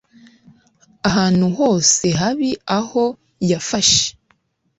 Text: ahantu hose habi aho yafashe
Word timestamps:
ahantu 1.09 1.45
hose 1.57 2.05
habi 2.19 2.49
aho 2.79 3.03
yafashe 3.49 4.03